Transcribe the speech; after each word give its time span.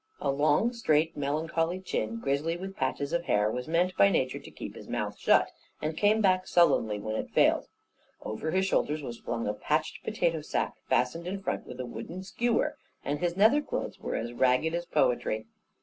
A 0.19 0.31
long, 0.31 0.73
straight, 0.73 1.15
melancholy 1.15 1.79
chin, 1.79 2.17
grisly 2.19 2.57
with 2.57 2.75
patches 2.75 3.13
of 3.13 3.25
hair, 3.25 3.51
was 3.51 3.67
meant 3.67 3.95
by 3.95 4.09
nature 4.09 4.39
to 4.39 4.49
keep 4.49 4.73
his 4.75 4.87
mouth 4.89 5.15
shut, 5.15 5.51
and 5.79 5.95
came 5.95 6.21
back 6.21 6.47
sullenly 6.47 6.99
when 6.99 7.15
it 7.15 7.29
failed. 7.29 7.67
Over 8.23 8.49
his 8.49 8.65
shoulders 8.65 9.03
was 9.03 9.19
flung 9.19 9.47
a 9.47 9.53
patched 9.53 10.03
potato 10.03 10.41
sack, 10.41 10.73
fastened 10.89 11.27
in 11.27 11.39
front 11.43 11.67
with 11.67 11.79
a 11.79 11.85
wooden 11.85 12.23
skewer, 12.23 12.77
and 13.05 13.19
his 13.19 13.37
nether 13.37 13.61
clothes 13.61 13.99
were 13.99 14.15
as 14.15 14.33
ragged 14.33 14.73
as 14.73 14.87
poetry. 14.87 15.45